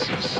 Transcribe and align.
Texas. 0.00 0.39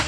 you. 0.00 0.05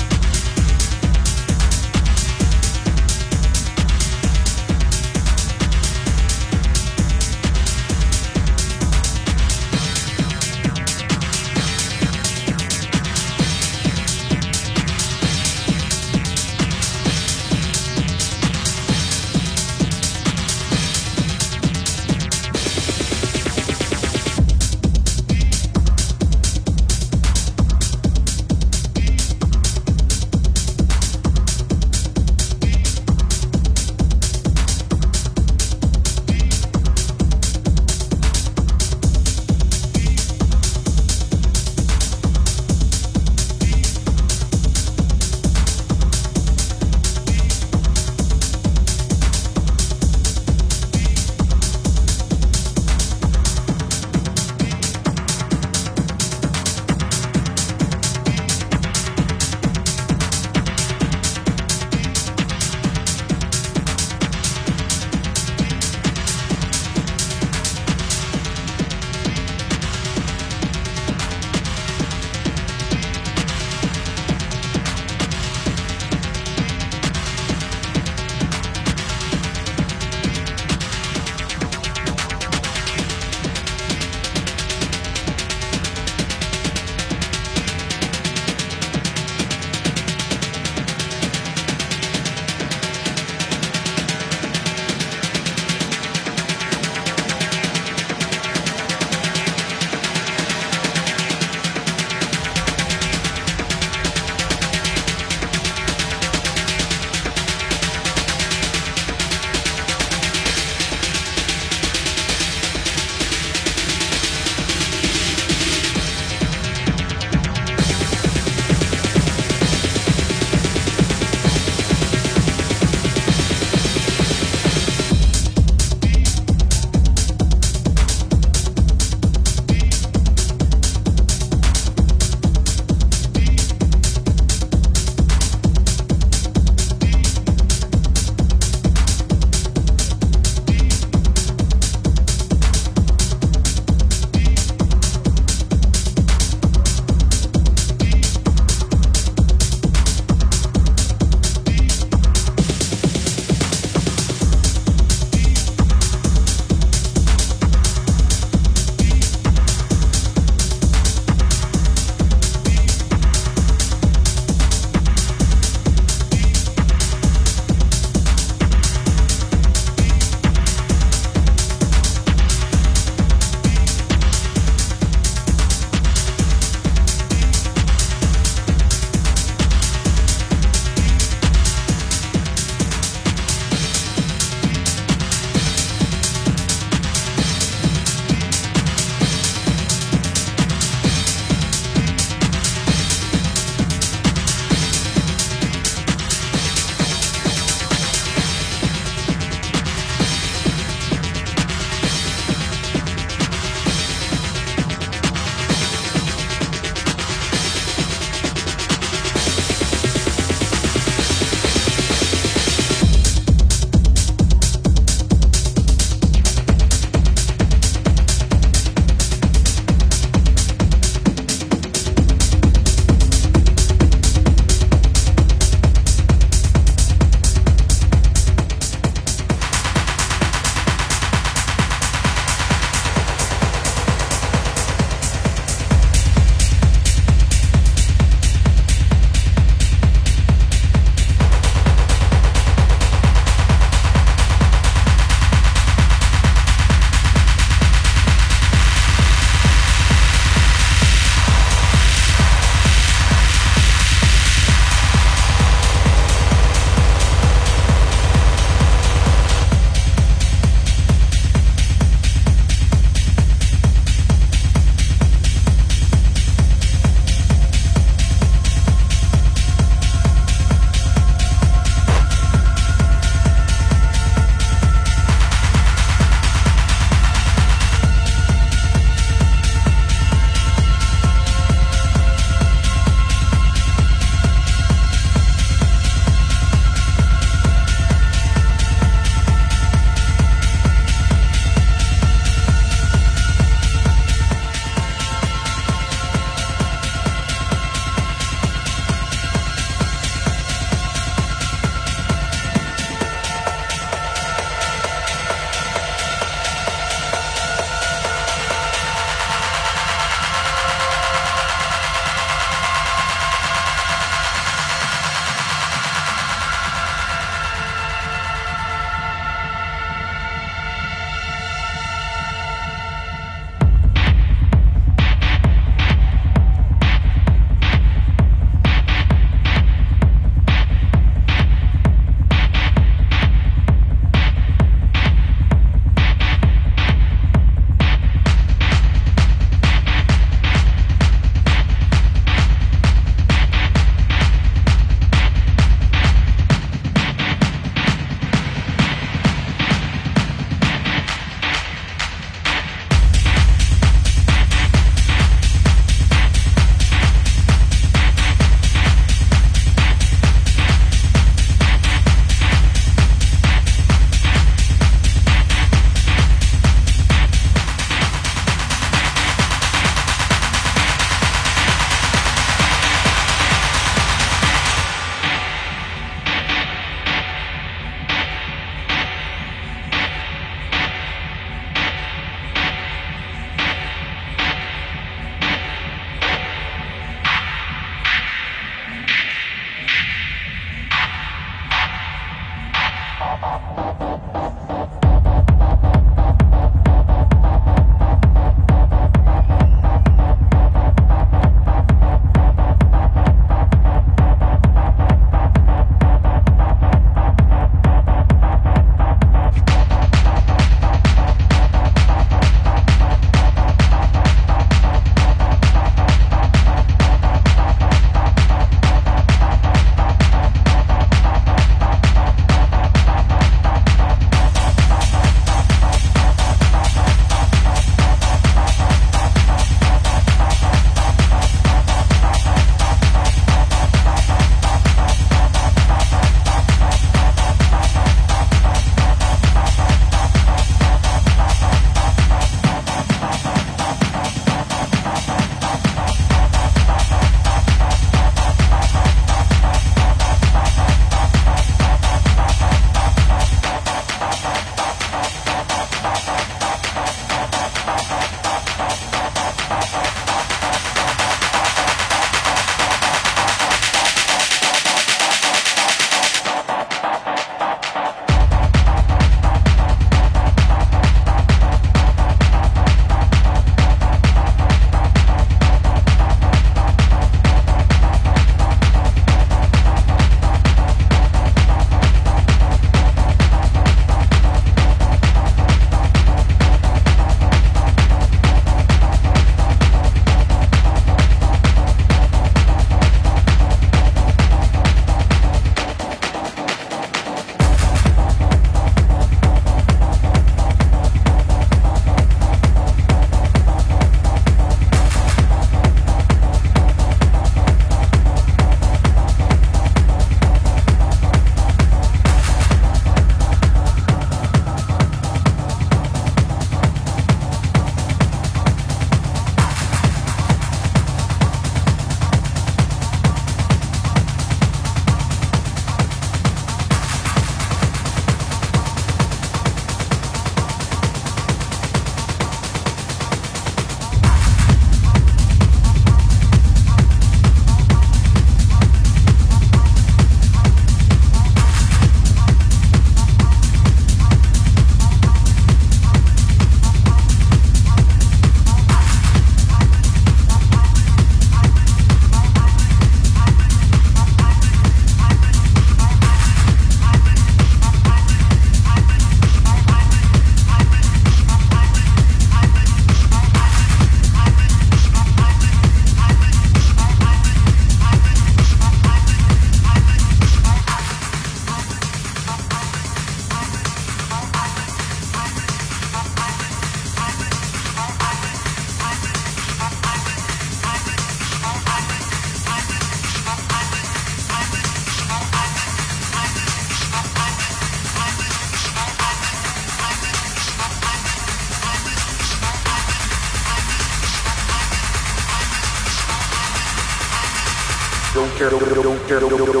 Doctor. 599.59 600.00